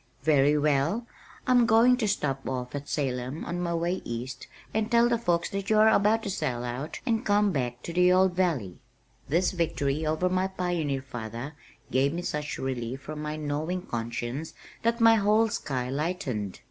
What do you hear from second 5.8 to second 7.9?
about to sell out and come back